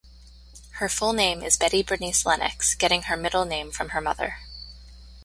Her 0.79 0.89
full 0.89 1.13
name 1.13 1.43
is 1.43 1.57
Betty 1.57 1.83
Bernice 1.83 2.25
Lennox, 2.25 2.73
getting 2.73 3.03
her 3.03 3.15
middle 3.15 3.45
name 3.45 3.69
from 3.69 3.89
her 3.89 4.01
mother. 4.01 4.37